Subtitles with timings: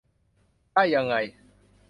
[0.73, 1.15] ได้ยังไง